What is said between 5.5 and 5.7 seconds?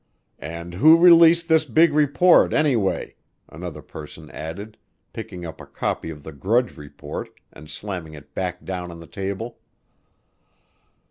a